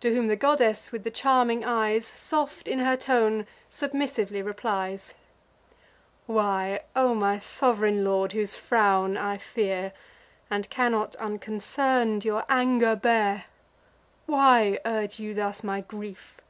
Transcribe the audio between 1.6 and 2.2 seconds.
eyes,